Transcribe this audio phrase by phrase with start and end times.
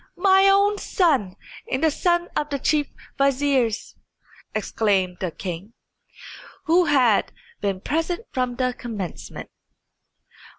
[0.17, 1.35] "My own son
[1.71, 2.87] and the son of my chief
[3.19, 3.69] vizier!"
[4.55, 5.73] exclaimed the king,
[6.65, 9.51] who had been present from the commencement.